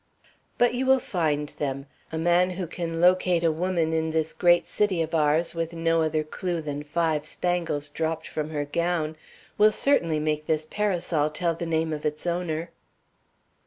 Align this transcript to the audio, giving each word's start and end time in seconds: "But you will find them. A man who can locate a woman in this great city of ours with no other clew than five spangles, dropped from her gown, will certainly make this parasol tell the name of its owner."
"But 0.57 0.73
you 0.73 0.87
will 0.87 0.97
find 0.99 1.49
them. 1.49 1.85
A 2.11 2.17
man 2.17 2.49
who 2.49 2.65
can 2.65 2.99
locate 2.99 3.43
a 3.43 3.51
woman 3.51 3.93
in 3.93 4.09
this 4.09 4.33
great 4.33 4.65
city 4.65 4.99
of 5.03 5.13
ours 5.13 5.53
with 5.53 5.73
no 5.73 6.01
other 6.01 6.23
clew 6.23 6.59
than 6.59 6.81
five 6.81 7.23
spangles, 7.23 7.87
dropped 7.87 8.27
from 8.27 8.49
her 8.49 8.65
gown, 8.65 9.15
will 9.59 9.71
certainly 9.71 10.17
make 10.17 10.47
this 10.47 10.65
parasol 10.67 11.29
tell 11.29 11.53
the 11.53 11.67
name 11.67 11.93
of 11.93 12.03
its 12.03 12.25
owner." 12.25 12.71